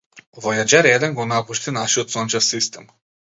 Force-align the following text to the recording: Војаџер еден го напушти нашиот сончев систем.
Војаџер 0.45 0.87
еден 0.91 1.13
го 1.19 1.27
напушти 1.33 1.75
нашиот 1.77 2.17
сончев 2.17 2.47
систем. 2.49 2.89